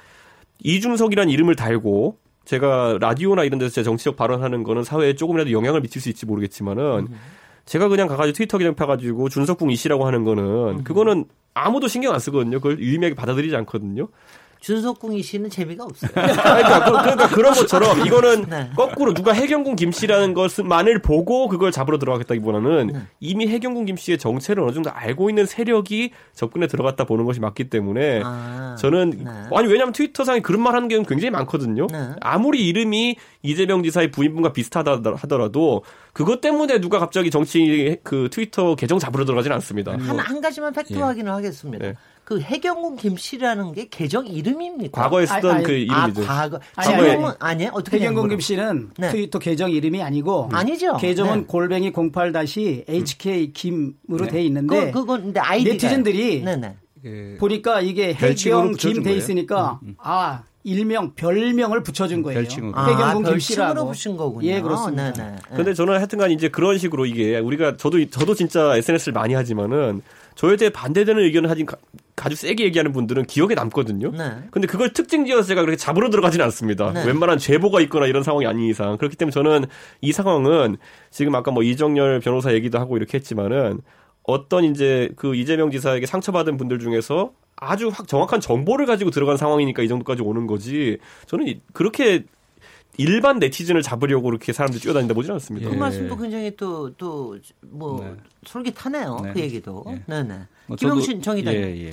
[0.64, 6.02] 이중석이라는 이름을 달고 제가 라디오나 이런 데서 제 정치적 발언하는 거는 사회에 조금이라도 영향을 미칠
[6.02, 7.20] 수 있지 모르겠지만은 음.
[7.66, 10.84] 제가 그냥 가가지고 트위터 계정 펴가지고 준석궁 이씨라고 하는 거는 음.
[10.84, 12.60] 그거는 아무도 신경 안 쓰거든요.
[12.60, 14.08] 그걸 유의미하게 받아들이지 않거든요.
[14.62, 16.12] 준석궁이 씨는 재미가 없어요.
[16.14, 18.70] 그러니까, 그, 그러니까 그런 것처럼 이거는 네.
[18.76, 23.00] 거꾸로 누가 해경궁 김 씨라는 것만을 보고 그걸 잡으러 들어가겠다기보다는 네.
[23.20, 27.70] 이미 해경궁 김 씨의 정체를 어느 정도 알고 있는 세력이 접근에 들어갔다 보는 것이 맞기
[27.72, 29.32] 때문에 아, 저는 네.
[29.52, 31.88] 아니 왜냐하면 트위터상에 그런 말 하는 경우는 굉장히 많거든요.
[31.88, 32.12] 네.
[32.22, 39.00] 아무리 이름이 이재명 지사의 부인분과 비슷하다 하더라도 그것 때문에 누가 갑자기 정치 그 트위터 계정
[39.00, 39.94] 잡으러 들어가지는 않습니다.
[39.94, 41.00] 한, 한 가지만 팩트 예.
[41.00, 41.84] 확인을 하겠습니다.
[41.84, 41.96] 네.
[42.24, 45.02] 그 혜경궁 김씨라는 게 계정 이름 입니까?
[45.02, 46.24] 과거에 쓰던 아니, 그 이름이죠.
[46.24, 46.60] 아, 과거.
[46.84, 49.12] 지금은 아니 어떻게 혜경궁 김씨는 네.
[49.12, 50.98] 트위터 계정 이름이 아니고 아니죠.
[50.98, 51.46] 계정은 네.
[51.48, 52.34] 골뱅이 08
[52.88, 54.28] HK 김으로 네.
[54.28, 56.76] 돼 있는데 그, 그건 근데 아이디가 네티즌들이 네네.
[57.02, 59.96] 그 보니까 이게 혜경 김 돼 있으니까 음, 음.
[60.00, 62.40] 아 일명 별명을 붙여준 거예요.
[62.40, 62.80] 별칭으로.
[62.80, 64.48] 해경군 아, 김씨라고 붙인 거군요.
[64.48, 65.12] 예, 그렇습니다.
[65.12, 65.36] 네네.
[65.56, 70.02] 근데 저는 하여튼간 이제 그런 식으로 이게 우리가 저도 저도 진짜 SNS를 많이 하지만은
[70.42, 71.68] 저에 대해 반대되는 의견을 하진
[72.16, 74.10] 아주 세게 얘기하는 분들은 기억에 남거든요.
[74.12, 74.38] 네.
[74.50, 76.92] 근데 그걸 특징 지어서 제가 그렇게 잡으러 들어가지는 않습니다.
[76.94, 77.06] 네.
[77.06, 78.98] 웬만한 제보가 있거나 이런 상황이 아닌 이상.
[78.98, 79.66] 그렇기 때문에 저는
[80.02, 80.78] 이 상황은
[81.12, 83.82] 지금 아까 뭐 이정열 변호사 얘기도 하고 이렇게 했지만은
[84.24, 89.84] 어떤 이제 그 이재명 지사에게 상처받은 분들 중에서 아주 확 정확한 정보를 가지고 들어간 상황이니까
[89.84, 90.98] 이 정도까지 오는 거지.
[91.28, 92.24] 저는 그렇게
[92.98, 95.70] 일반 네티즌을 잡으려고 그렇게 사람들이 뛰어다닌다 보지는 않습니다.
[95.70, 98.16] 그 말씀도 굉장히 또 또뭐 네.
[98.46, 99.20] 솔깃하네요.
[99.24, 99.34] 네.
[99.34, 99.84] 그 얘기도.
[99.88, 100.04] 예.
[100.08, 100.40] 네, 네.
[100.68, 101.92] 뭐 김영신 정의당 예, 예.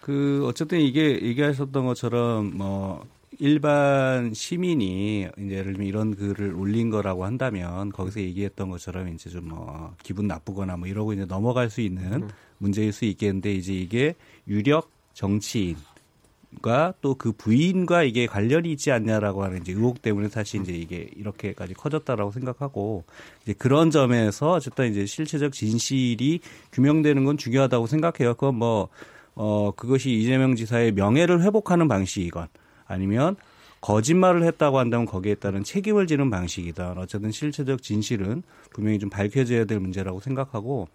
[0.00, 3.04] 그 어쨌든 이게 얘기하셨던 것처럼 뭐
[3.38, 9.46] 일반 시민이 이제 예를 들면 이런 글을 올린 거라고 한다면 거기서 얘기했던 것처럼 이제 좀
[9.46, 12.28] 뭐 기분 나쁘거나 뭐 이러고 이제 넘어갈 수 있는 음.
[12.58, 14.14] 문제일 수 있겠는데 이제 이게
[14.48, 15.76] 유력 정치인
[16.62, 21.08] 가 또 그 부인과 이게 관련이 있지 않냐라고 하는 이제 의혹 때문에 사실 이제 이게
[21.16, 23.04] 이렇게까지 커졌다라고 생각하고
[23.42, 26.40] 이제 그런 점에서 어쨌든 이제 실체적 진실이
[26.72, 28.34] 규명되는 건 중요하다고 생각해요.
[28.34, 28.88] 그건 뭐,
[29.34, 32.48] 어, 그것이 이재명 지사의 명예를 회복하는 방식이건
[32.86, 33.36] 아니면
[33.80, 36.94] 거짓말을 했다고 한다면 거기에 따른 책임을 지는 방식이다.
[36.96, 40.88] 어쨌든 실체적 진실은 분명히 좀 밝혀져야 될 문제라고 생각하고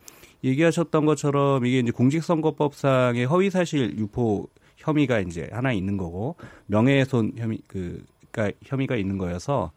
[0.43, 4.47] 얘기하셨던 것처럼 이게 이제 공직선거법상의 허위사실 유포
[4.81, 6.35] 혐의가 이제 하나 있는 거고
[6.67, 9.71] 명예훼손 혐의 그그니까 혐의가 있는 거여서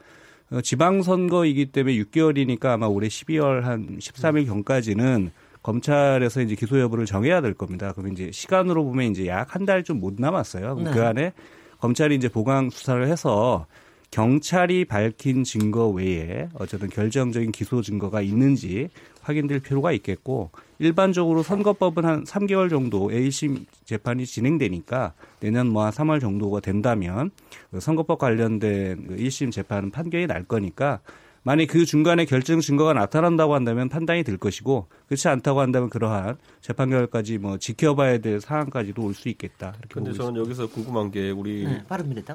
[0.51, 5.31] 어, 지방선거이기 때문에 6개월이니까 아마 올해 12월 한 13일 경까지는
[5.63, 7.93] 검찰에서 이제 기소 여부를 정해야 될 겁니다.
[7.93, 10.75] 그러면 이제 시간으로 보면 이제 약 한 달 좀 못 남았어요.
[10.77, 10.91] 네.
[10.93, 11.33] 그 안에
[11.81, 13.67] 검찰이 이제 보강 수사를 해서
[14.11, 18.89] 경찰이 밝힌 증거 외에 어쨌든 결정적인 기소 증거가 있는지
[19.25, 26.21] 확인될 필요가 있겠고 일반적으로 선거법은 한 3개월 정도 A심 재판이 진행되니까 내년 뭐 한 3월
[26.21, 27.31] 정도가 된다면
[27.71, 31.01] 그 선거법 관련된 1심 그 재판은 판결이 날 거니까
[31.47, 36.89] 만약 그 중간에 결정 증거가 나타난다고 한다면 판단이 될 것이고 그렇지 않다고 한다면 그러한 재판
[36.89, 39.75] 결과까지 뭐 지켜봐야 될 상황까지도 올 수 있겠다.
[39.91, 41.85] 그런데 저는 여기서 궁금한 게 우리 네,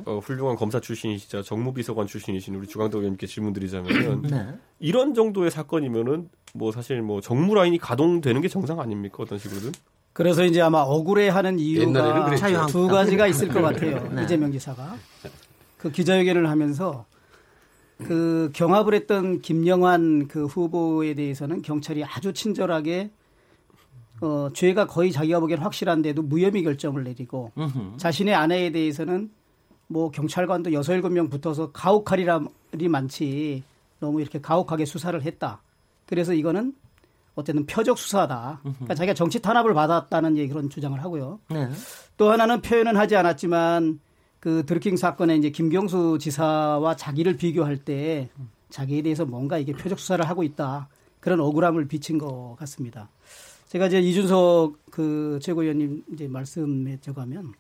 [0.06, 4.48] 어, 훌륭한 검사 출신이시자 정무비서관 출신이신 우리 주광덕 의원님께 질문드리자면 네.
[4.80, 9.72] 이런 정도의 사건이면은 뭐 사실 뭐 정무 라인이 가동되는 게 정상 아닙니까 어떤 식으로든?
[10.14, 12.30] 그래서 이제 아마 억울해하는 이유가
[12.68, 14.08] 두 가지가 있을 것 같아요.
[14.14, 14.24] 네.
[14.24, 14.96] 이재명 지사가
[15.78, 17.06] 그 기자회견을 하면서
[18.04, 23.12] 그 경합을 했던 김영환 그 후보에 대해서는 경찰이 아주 친절하게
[24.22, 27.98] 어, 죄가 거의 자기가 보기엔 확실한데도 무혐의 결정을 내리고 으흠.
[27.98, 29.32] 자신의 아내에 대해서는
[29.88, 33.64] 뭐 경찰관도 여섯 일곱 명 붙어서 가혹하리라이 많지
[34.00, 35.62] 너무 이렇게 가혹하게 수사를 했다.
[36.06, 36.74] 그래서 이거는
[37.36, 38.60] 어쨌든 표적 수사다.
[38.64, 41.40] 그러니까 자기가 정치 탄압을 받았다는 얘기 그런 주장을 하고요.
[41.50, 41.70] 네.
[42.18, 44.00] 또 하나는 표현은 하지 않았지만
[44.40, 48.30] 그 드루킹 사건에 이제 김경수 지사와 자기를 비교할 때
[48.70, 50.88] 자기에 대해서 뭔가 이게 표적 수사를 하고 있다
[51.20, 53.10] 그런 억울함을 비친 것 같습니다.
[53.68, 57.54] 제가 이제 이준석 그 최고위원님 이제 말씀에 저가면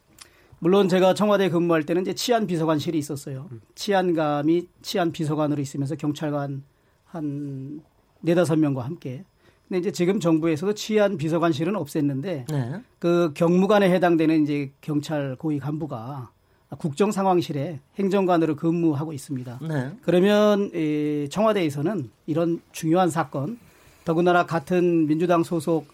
[0.59, 3.49] 물론 제가 청와대 근무할 때는 이제 치안 비서관실이 있었어요.
[3.75, 6.63] 치안감이 치안 비서관으로 있으면서 경찰관
[7.05, 7.81] 한
[8.21, 9.23] 네다섯 명과 함께.
[9.67, 12.81] 근데 이제 지금 정부에서도 치안 비서관실은 없앴는데 네.
[12.97, 16.31] 그 경무관에 해당되는 이제 경찰 고위 간부가
[16.77, 19.59] 국정 상황실에 행정관으로 근무하고 있습니다.
[19.67, 19.91] 네.
[20.01, 23.57] 그러면 이 청와대에서는 이런 중요한 사건,
[24.05, 25.87] 더군다나 같은 민주당 소속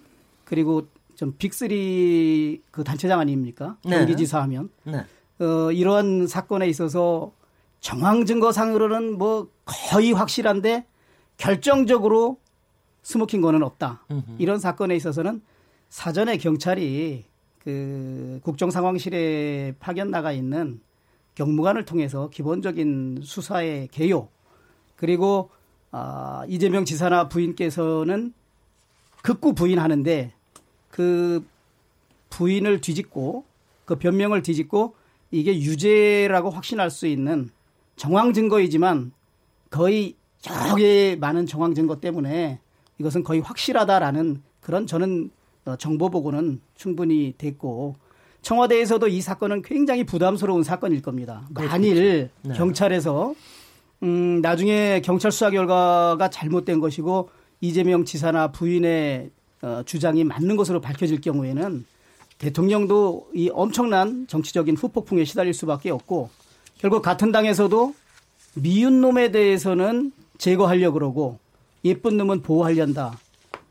[0.44, 3.78] 그리고 좀 Big 3 그 단체장 아닙니까?
[3.86, 4.00] 네.
[4.00, 5.06] 경기지사 하면 네.
[5.40, 7.32] 어, 이러한 사건에 있어서
[7.80, 10.86] 정황 증거상으로는 뭐 거의 확실한데
[11.38, 12.40] 결정적으로
[13.04, 14.04] smoking gun은 없다.
[14.40, 15.42] 이런 사건에 있어서는
[15.90, 17.26] 사전에 경찰이
[17.66, 20.80] 그 국정 상황실에 파견 나가 있는
[21.34, 24.30] 경무관을 통해서 기본적인 수사의 개요.
[24.96, 25.50] 그리고
[25.92, 28.34] 아, 이재명 지사나 부인께서는
[29.24, 30.32] 극구 부인하는데
[30.92, 31.44] 그
[32.30, 33.44] 부인을 뒤집고
[33.86, 34.96] 그 변명을 뒤집고
[35.32, 37.50] 이게 유죄라고 확신할 수 있는
[37.96, 39.12] 정황 증거이지만
[39.72, 40.16] 거의
[40.48, 42.60] 여러 많은 정황 증거 때문에
[43.00, 45.35] 이것은 거의 확실하다라는 그런 저는 어,
[45.80, 47.96] 정보 보고는 충분히 됐고
[48.42, 51.48] 청와대에서도 이 사건은 굉장히 부담스러운 사건일 겁니다.
[51.50, 52.54] 만일 네.
[52.54, 53.34] 경찰에서
[54.04, 57.30] 음, 나중에 경찰 수사 결과가 잘못된 것이고
[57.62, 59.32] 이재명 지사나 부인의
[59.64, 61.86] 어, 주장이 맞는 것으로 밝혀질 경우에는
[62.38, 66.30] 대통령도 이 엄청난 정치적인 후폭풍에 시달릴 수밖에 없고
[66.78, 67.96] 결국 같은 당에서도
[68.56, 71.40] 미운 놈에 대해서는 제거하려 그러고
[71.84, 73.18] 예쁜 놈은 보호하련다.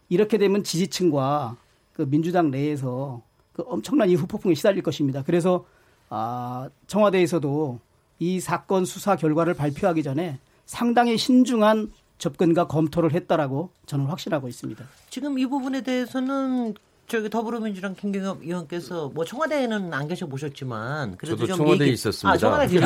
[0.08, 1.56] 이렇게 되면 지지층과
[1.94, 3.22] 그 민주당 내에서
[3.54, 5.22] 그 엄청난 이 후폭풍에 시달릴 것입니다.
[5.24, 5.64] 그래서
[6.10, 7.78] 아, 청와대에서도
[8.18, 14.84] 이 사건 수사 결과를 발표하기 전에 상당히 신중한 접근과 검토를 했다라고 저는 확신하고 있습니다.
[15.10, 16.74] 지금 이 부분에 대해서는
[17.06, 22.30] 저기 더불어민주당 김경엽 의원께서 뭐 청와대에는 안 계셔 보셨지만 그래도 저도 좀 청와대에 얘기- 있었습니다.
[22.30, 22.78] 아, 청와대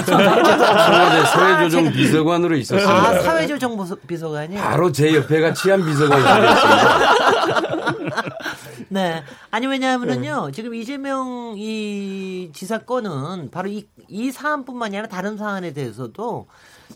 [1.26, 2.90] 사회조정 제가- 비서관으로 있었습니다.
[2.92, 4.60] 아, 사회조정 비서- 비서관이요.
[4.60, 7.08] 바로 제 옆에가 치안 비서관이 되었습니다.
[8.88, 9.22] 네.
[9.50, 10.46] 아니 왜냐하면은요.
[10.46, 10.52] 네.
[10.52, 16.46] 지금 이재명 이 지사 건은 바로 이, 이 사안뿐만이 아니라 다른 사안에 대해서도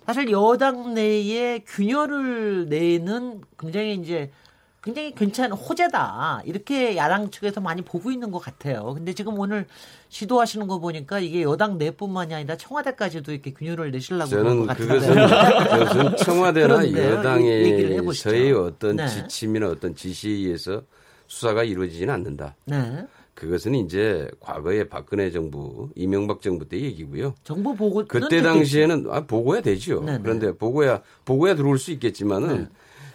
[0.07, 4.31] 사실 여당 내에 균열을 내는 굉장히 이제
[4.83, 6.43] 굉장히 괜찮은 호재다.
[6.45, 8.95] 이렇게 야당 측에서 많이 보고 있는 것 같아요.
[8.95, 9.67] 근데 지금 오늘
[10.09, 14.67] 시도하시는 거 보니까 이게 여당 내뿐만이 아니라 청와대까지도 이렇게 균열을 내시려고 저는.
[14.67, 15.15] 그것은,
[15.71, 18.31] 그것은 청와대나 해보시죠.
[18.31, 19.07] 여당에서의 어떤 네.
[19.07, 20.83] 지침이나 어떤 지시에 의해서
[21.33, 22.55] 수사가 이루어지지는 않는다.
[22.67, 23.07] 네.
[23.35, 27.35] 그것은 이제 과거에 박근혜 정부, 이명박 정부 때 얘기고요.
[27.43, 30.03] 정보 보고 그때 당시에는 아, 보고야 되죠.
[30.03, 30.19] 네네.
[30.23, 32.69] 그런데 보고야 보고야 들어올 수 있겠지만은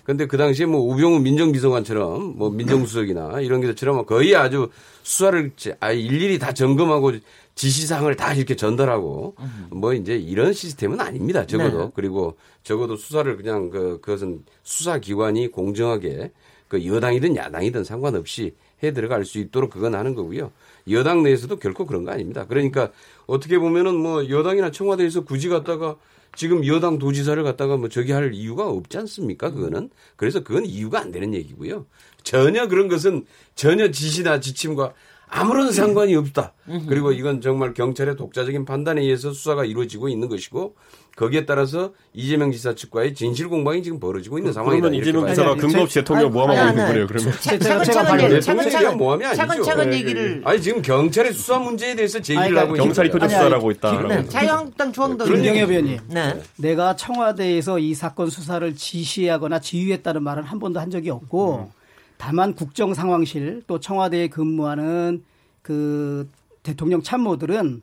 [0.04, 4.70] 근데 그 당시에 뭐 우병우 민정비서관처럼 뭐 민정수석이나 이런 게처럼 거의 아주
[5.04, 7.12] 수사를 제- 아 일일이 다 점검하고
[7.54, 9.36] 지시사항을 다 이렇게 전달하고
[9.70, 11.46] 뭐 이제 이런 시스템은 아닙니다.
[11.46, 11.92] 적어도 네.
[11.94, 16.34] 그리고 적어도 수사를 그냥 그 그것은 수사기관이 공정하게
[16.68, 20.52] 그 여당이든 야당이든 상관없이 해 들어갈 수 있도록 그건 하는 거고요.
[20.92, 22.46] 여당 내에서도 결코 그런 거 아닙니다.
[22.46, 22.92] 그러니까
[23.26, 25.96] 어떻게 보면은 뭐 여당이나 청와대에서 굳이 갔다가
[26.36, 29.52] 지금 여당 도지사를 갖다가 뭐 저기 할 이유가 없지 않습니까?
[29.52, 29.90] 그거는.
[30.18, 31.86] 그래서 그건 이유가 안 되는 얘기고요.
[32.24, 33.26] 전혀 그런 것은
[33.56, 34.94] 전혀 지시나 지침과
[35.30, 36.54] 아무런 상관이 없다.
[36.88, 40.76] 그리고 이건 정말 경찰의 독자적인 판단에 의해서 수사가 이루어지고 있는 것이고
[41.18, 44.82] 거기에 따라서 이재명 지사 측과의 진실 공방이 지금 벌어지고 있는 상황이다.
[44.90, 47.08] 그러면 이재명 지사가 근거 없이 제- 대통령 모함하고 있는 거네요.
[47.08, 49.42] 그러면 차- 차근차근 차근차근 모함이 아니죠.
[49.42, 53.20] 차근차근 네, 얘기를 아니 지금 경찰의 수사 문제에 대해서 제기를 그러니까 하고 있는 경찰이 거예요.
[53.20, 54.08] 표적 아니, 수사를 하고 아니, 있다.
[54.22, 56.00] 네, 자유한국당 중앙도 김경엽 의원님.
[56.10, 56.40] 네.
[56.58, 61.72] 내가 청와대에서 이 사건 수사를 지시하거나 지휘했다는 말은 한 번도 한 적이 없고
[62.18, 65.24] 다만 국정 상황실 또 청와대에 근무하는
[65.62, 66.30] 그
[66.64, 67.82] 대통령 참모들은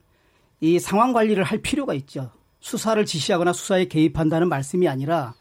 [0.60, 2.30] 이 상황 관리를 할 필요가 있죠.
[2.60, 5.34] 수사를 지시하거나 수사에 개입한다는 말씀이 아니라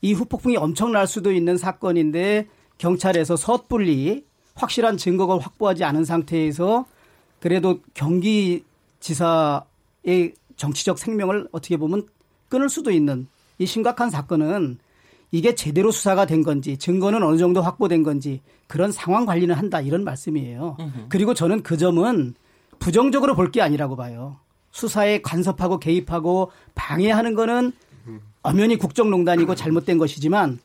[0.00, 6.86] 이 후폭풍이 엄청날 수도 있는 사건인데 경찰에서 섣불리 확실한 증거가 확보하지 않은 상태에서
[7.38, 8.64] 그래도 경기
[9.00, 12.06] 지사의 정치적 생명을 어떻게 보면
[12.48, 14.78] 끊을 수도 있는 이 심각한 사건은
[15.32, 20.02] 이게 제대로 수사가 된 건지 증거는 어느 정도 확보된 건지 그런 상황 관리는 한다 이런
[20.04, 20.76] 말씀이에요.
[21.08, 22.34] 그리고 저는 그 점은
[22.78, 24.38] 부정적으로 볼 게 아니라고 봐요.
[24.72, 27.72] 수사에 간섭하고 개입하고 방해하는 거는
[28.42, 30.58] 엄연히 국정농단이고 잘못된 것이지만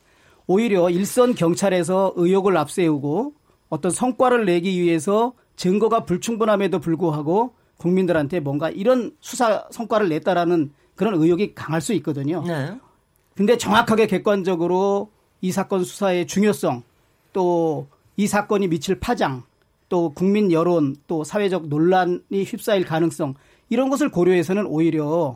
[0.47, 3.33] 오히려 일선 경찰에서 의혹을 앞세우고
[3.69, 11.55] 어떤 성과를 내기 위해서 증거가 불충분함에도 불구하고 국민들한테 뭔가 이런 수사 성과를 냈다라는 그런 의혹이
[11.55, 12.43] 강할 수 있거든요.
[12.45, 12.77] 네.
[13.35, 15.09] 근데 정확하게 객관적으로
[15.41, 16.83] 이 사건 수사의 중요성
[17.33, 19.43] 또 이 사건이 미칠 파장
[19.89, 23.33] 또 국민 여론 또 사회적 논란이 휩싸일 가능성
[23.67, 25.35] 이런 것을 고려해서는 오히려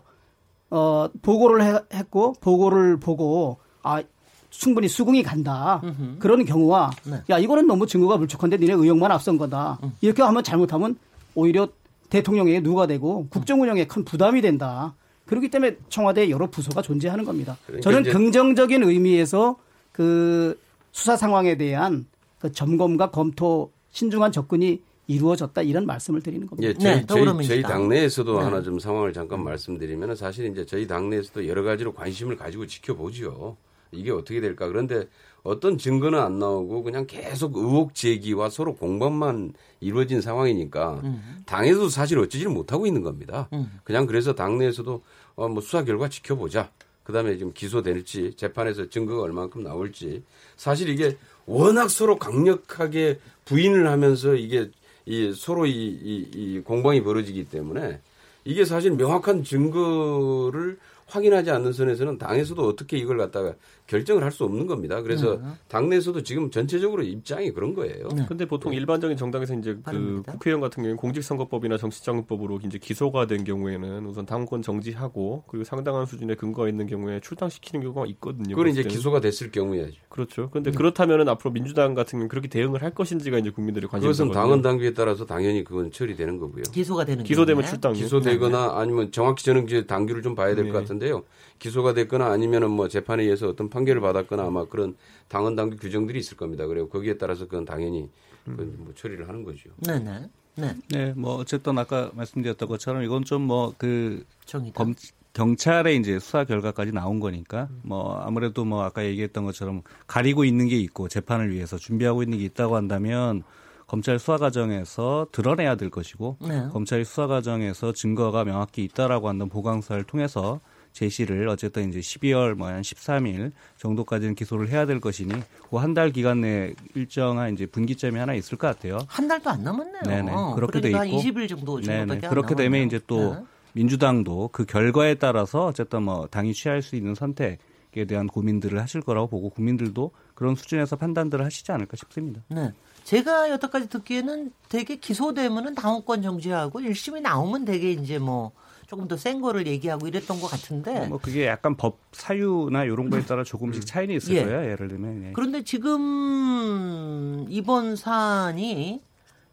[0.70, 4.02] 어 보고를 해- 했고 보고를 보고 아
[4.50, 5.82] 충분히 수긍이 간다
[6.20, 7.22] 그런 경우와 네.
[7.30, 10.96] 야 이거는 너무 증거가 물쭉한데 니네 의혹만 앞선 거다 이렇게 하면 잘못하면
[11.36, 11.68] 오히려
[12.10, 14.96] 대통령에게 누가 되고 국정 운영에 큰 부담이 된다.
[15.30, 17.56] 그렇기 때문에 청와대 여러 부서가 존재하는 겁니다.
[17.68, 19.58] 그러니까 저는 긍정적인 의미에서
[19.92, 20.60] 그
[20.92, 22.08] 수사 상황에 대한
[22.40, 26.68] 그 점검과 검토 신중한 접근이 이루어졌다 이런 말씀을 드리는 겁니다.
[26.68, 27.48] 예, 저희, 네, 저희.
[27.48, 28.44] 저희 당내에서도 네.
[28.44, 33.56] 하나 좀 상황을 잠깐 말씀드리면 사실 이제 저희 당내에서도 여러 가지로 관심을 가지고 지켜보죠.
[33.92, 34.68] 이게 어떻게 될까.
[34.68, 35.06] 그런데
[35.44, 41.02] 어떤 증거는 안 나오고 그냥 계속 의혹 제기와 서로 공방만 이루어진 상황이니까
[41.46, 43.50] 당에서도 사실 어찌지를 못하고 있는 겁니다.
[43.84, 45.02] 그냥 그래서 당내에서도
[45.40, 46.70] 어, 뭐 수사 결과 지켜보자.
[47.04, 50.22] 그다음에 지금 기소될지 재판에서 증거가 얼만큼 나올지
[50.58, 54.70] 사실 이게 워낙 서로 강력하게 부인을 하면서 이게
[55.06, 58.02] 이 서로 이, 이, 이 공방이 벌어지기 때문에
[58.44, 63.56] 이게 사실 명확한 증거를 확인하지 않는 선에서는 당에서도 어떻게 이걸 갖다가
[63.90, 65.02] 결정을 할 수 없는 겁니다.
[65.02, 65.48] 그래서 네.
[65.68, 68.10] 당내에서도 지금 전체적으로 입장이 그런 거예요.
[68.28, 70.22] 근데 보통 일반적인 정당에서 이제 그.
[70.28, 76.36] 국회의원 같은 경우에 공직선거법이나 정치자금법으로 이제 기소가 된 경우에는 우선 당권 정지하고 그리고 상당한 수준의
[76.36, 78.56] 근거가 있는 경우에 출당시키는 경우가 있거든요.
[78.56, 78.84] 그건 이제.
[78.84, 79.94] 기소가 됐을 경우야죠.
[80.10, 80.44] 그렇죠.
[80.44, 80.48] 네.
[80.54, 84.34] 근데 그렇다면은 앞으로 민주당 같은 경우 그렇게 대응을 할 것인지가 이제 국민들의 그것은 관심사거든요.
[84.42, 86.64] 당헌 당규에 따라서 당연히 그건 처리되는 거고요.
[86.72, 87.70] 기소가 되는 기소되면 경우에.
[87.72, 87.94] 출당.
[87.94, 90.80] 기소되거나 아니면 정확히 저는 이제 당규를 좀 봐야 될것 네.
[90.80, 91.24] 같은데요.
[91.58, 94.96] 기소가 됐거나 아니면은 뭐 재판에 의해서 어떤 판 결을 받았거나 아마 그런
[95.28, 96.66] 당헌 당규 규정들이 있을 겁니다.
[96.68, 98.10] 그리고 거기에 따라서 그건 당연히
[98.46, 99.70] 그건 뭐 처리를 하는 거죠.
[99.78, 100.30] 네네.
[100.56, 100.76] 네.
[100.90, 104.94] 네, 뭐 어쨌든 아까 말씀드렸던 것처럼 이건 좀 뭐그 정의당.
[105.34, 110.78] 경찰의 이제 수사 결과까지 나온 거니까 뭐 아무래도 뭐 아까 얘기했던 것처럼 가리고 있는 게
[110.78, 113.44] 있고 재판을 위해서 준비하고 있는 게 있다고 한다면
[113.88, 116.68] 검찰 수사 과정에서 드러내야 될 것이고 네.
[116.72, 120.60] 검찰이 수사 과정에서 증거가 명확히 있다라고 한다면 보강서를 통해서
[121.00, 125.34] 제시를 어쨌든 이제 12월 뭐한 13일 정도까지는 기소를 해야 될 것이니
[125.70, 129.00] 그 한 달 기간 내에 일정한 이제 분기점이 하나 있을 것 같아요.
[129.08, 130.02] 한 달도 안 남았네요.
[130.04, 130.32] 네네.
[130.56, 131.18] 그렇게 돼 그러니까 있고.
[131.18, 132.14] 한 20일 정도 네네.
[132.14, 132.86] 안 그렇게 되면.
[132.86, 133.44] 이제 또 네.
[133.74, 139.28] 민주당도 그 결과에 따라서 어쨌든 뭐 당이 취할 수 있는 선택에 대한 고민들을 하실 거라고
[139.28, 142.42] 보고 국민들도 그런 수준에서 판단들을 하시지 않을까 싶습니다.
[142.50, 142.74] 네.
[143.04, 148.52] 제가 여태까지 듣기에는 되게 기소되면은 당원권 정지하고 1심이 나오면 되게 이제 뭐
[148.90, 153.22] 조금 더 센 거를 얘기하고 이랬던 것 같은데 뭐 그게 약간 법 사유나 이런 거에
[153.24, 154.44] 따라 조금씩 차이는 있을 예.
[154.44, 154.72] 거예요.
[154.72, 155.32] 예를 들면 예.
[155.34, 159.02] 그런데 지금 이번 사안이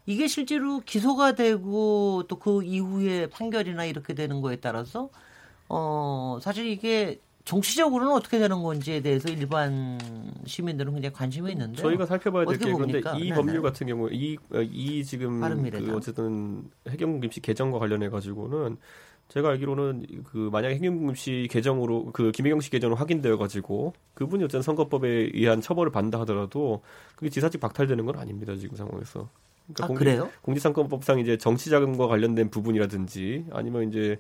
[0.07, 5.11] 이게 실제로 기소가 되고 또 그 이후에 판결이나 이렇게 되는 거에 따라서
[5.69, 9.99] 어 사실 이게 정치적으로는 어떻게 되는 건지에 대해서 일반
[10.47, 12.99] 시민들은 굉장히 관심이 있는데 저희가 살펴봐야 될 어떻게 게 그런데?
[13.19, 13.35] 이 네네.
[13.35, 15.41] 법률 같은 경우 이, 어, 이 지금.
[15.71, 18.79] 그 어쨌든 해경김씨 개정과 관련해 가지고는
[19.29, 25.31] 제가 알기로는 그 만약에 해경김씨 개정으로 그 김혜경 씨 개정으로 확인되어 가지고 그분이 어쨌든 선거법에
[25.35, 26.83] 의한 처벌을 받는다 하더라도
[27.17, 29.29] 그게 지사직 박탈되는 건 아닙니다 지금 상황에서.
[29.81, 30.31] 아, 그래요?
[30.43, 34.19] 공직선거법상 이제 정치자금과 관련된 부분이라든지 아니면 이제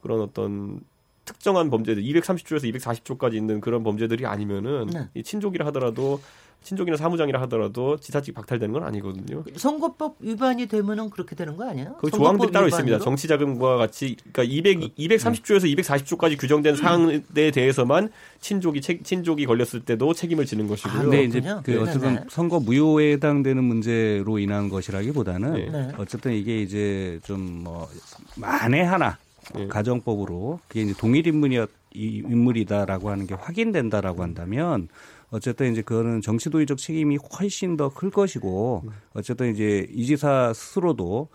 [0.00, 0.80] 그런 어떤
[1.26, 5.08] 특정한 범죄들 230조에서 240조까지 있는 그런 범죄들이 아니면은 네.
[5.14, 6.20] 이 친족이라 하더라도
[6.66, 9.44] 친족이나 사무장이라 하더라도 지사직 박탈되는 건 아니거든요.
[9.56, 11.96] 선거법 위반이 되면은 그렇게 되는 거 아니에요?
[12.00, 12.68] 그 조항들이 따로 위반으로?
[12.68, 12.98] 있습니다.
[13.04, 20.44] 정치자금과 같이 그러니까 200 230조에서 240조까지 규정된 사항에 대해서만 친족이 책- 친족이 걸렸을 때도 책임을
[20.44, 20.92] 지는 것이고요.
[20.98, 21.40] 아, 근데 이제.
[21.40, 21.80] 그 네네.
[21.82, 25.70] 어쨌든 선거 무효에 해당되는 문제로 인한 것이라기보다는 네.
[25.70, 25.92] 네.
[25.98, 27.88] 어쨌든 이게 이제 좀뭐
[28.36, 29.18] 만에 하나
[29.54, 29.68] 네.
[29.68, 34.88] 가정법으로 그게 이제 동일 인물이었 이 인물이다라고 하는 게 확인된다라고 한다면
[35.30, 38.84] 어쨌든 이제 그거는 정치 도의적 책임이 훨씬 더 클 것이고
[39.14, 41.28] 어쨌든 이제 이 지사 스스로도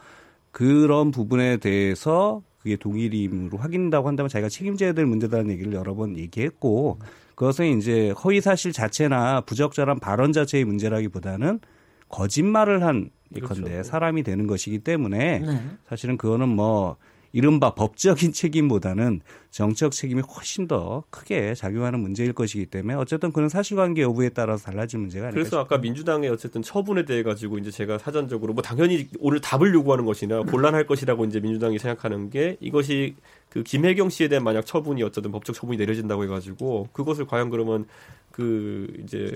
[0.52, 7.00] 그런 부분에 대해서 그게 동일임으로 확인된다고 한다면 자기가 책임져야 될 문제다는 얘기를 여러 번 얘기했고
[7.36, 11.60] 그것은 이제 허위 사실 자체나 부적절한 발언 자체의 문제라기보다는
[12.10, 13.56] 거짓말을 한 그렇죠.
[13.62, 15.62] 건데 사람이 되는 것이기 때문에 네.
[15.88, 16.98] 사실은 그거는 뭐
[17.34, 24.02] 이른바 법적인 책임보다는 정치적 책임이 훨씬 더 크게 작용하는 문제일 것이기 때문에 어쨌든 그런 사실관계
[24.02, 28.54] 여부에 따라서 달라질 문제가 아닐까 그래서 아까 민주당의 어쨌든 처분에 대해 가지고 이제 제가 사전적으로
[28.54, 33.16] 뭐 당연히 오늘 답을 요구하는 것이나 곤란할 것이라고 이제 민주당이 생각하는 게 이것이
[33.50, 37.86] 그 김혜경 씨에 대한 만약 처분이 어쨌든 법적 처분이 내려진다고 해가지고 그것을 과연 그러면
[38.32, 39.34] 그 이제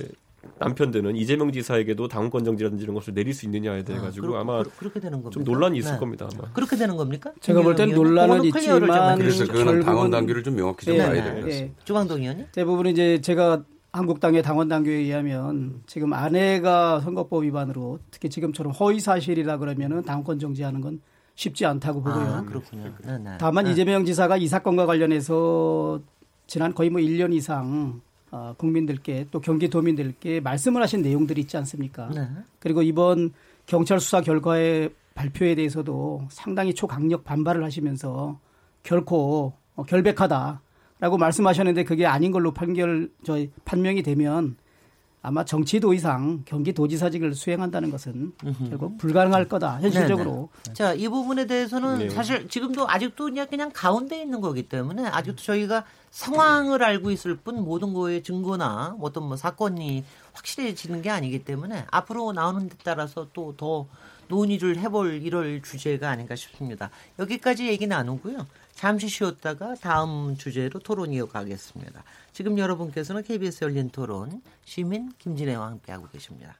[0.59, 4.63] 남편들은 이재명 지사에게도 당원권 정지라든지 이런 것을 내릴 수 있느냐에 대해 가지고 아, 아, 마
[4.63, 5.31] 그렇게 되는 겁니다.
[5.31, 5.97] 좀 논란이 있을 네.
[5.99, 6.29] 겁니다.
[6.33, 6.51] 아마.
[6.53, 7.31] 그렇게 되는 겁니까?
[7.41, 11.09] 제가 볼 땐 논란은 있지만 그래서 그거는 결국은- 당원 당규를 좀 명확히 좀 예, 봐야
[11.09, 11.41] 네, 될것 네.
[11.49, 11.75] 같습니다.
[11.79, 11.85] 예.
[11.85, 12.45] 조광동 의원님?
[12.51, 19.57] 대부분 이제 제가 한국당의 당원 당규에 의하면 지금 아내가 선거법 위반으로 특히 지금처럼 허위 사실이라
[19.57, 20.99] 그러면은 당권 정지하는 건
[21.35, 22.23] 쉽지 않다고 보고요.
[22.25, 22.93] 아, 그렇군요.
[23.05, 23.31] 네, 네.
[23.39, 23.71] 다만 네.
[23.71, 25.99] 이재명 지사가 이 사건과 관련해서
[26.47, 28.01] 지난 거의 뭐 1년 이상
[28.36, 32.09] 어, 국민들께 또 경기도민들께 말씀을 하신 내용들이 있지 않습니까?
[32.13, 32.27] 네.
[32.59, 33.31] 그리고 이번
[33.65, 38.38] 경찰 수사 결과의 발표에 대해서도 상당히 초강력 반발을 하시면서
[38.83, 44.57] 결코 어, 결백하다라고 말씀하셨는데 그게 아닌 걸로 판결 저 판명이 되면
[45.21, 48.33] 아마 정치도 이상 경기도지사직을 수행한다는 것은
[48.69, 52.09] 결국 불가능할 거다 현실적으로 자, 이 부분에 대해서는 네.
[52.09, 55.86] 사실 지금도 아직도 그냥, 그냥 가운데 있는 거기 때문에 아직도 저희가
[56.16, 62.32] 상황을 알고 있을 뿐 모든 거의 증거나 어떤 뭐 사건이 확실해지는 게 아니기 때문에 앞으로
[62.32, 63.86] 나오는 데 따라서 또 더
[64.28, 66.89] 논의를 해볼 이럴 주제가 아닌가 싶습니다.
[67.20, 68.47] 여기까지 얘기 나누고요.
[68.74, 72.03] 잠시 쉬었다가 다음 주제로 토론 이어가겠습니다.
[72.34, 76.55] 지금 여러분께서는 KBS 열린 토론 시민 김진애와 함께하고 계십니다.